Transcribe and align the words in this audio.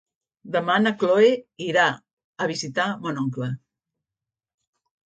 Demà 0.53 0.77
na 0.85 0.93
Cloè 1.03 1.27
irà 1.67 1.85
a 2.45 2.49
visitar 2.55 2.89
mon 3.05 3.25
oncle. 3.27 3.53